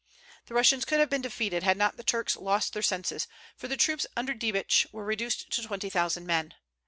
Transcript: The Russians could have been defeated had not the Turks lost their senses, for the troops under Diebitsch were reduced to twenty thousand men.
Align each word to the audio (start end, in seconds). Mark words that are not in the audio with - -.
The 0.47 0.55
Russians 0.55 0.83
could 0.83 0.99
have 0.99 1.11
been 1.11 1.21
defeated 1.21 1.61
had 1.61 1.77
not 1.77 1.95
the 1.95 2.03
Turks 2.03 2.35
lost 2.35 2.73
their 2.73 2.81
senses, 2.81 3.27
for 3.55 3.67
the 3.67 3.77
troops 3.77 4.07
under 4.17 4.33
Diebitsch 4.33 4.87
were 4.91 5.05
reduced 5.05 5.51
to 5.51 5.61
twenty 5.61 5.91
thousand 5.91 6.25
men. 6.25 6.55